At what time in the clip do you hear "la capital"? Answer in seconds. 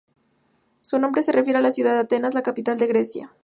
2.33-2.79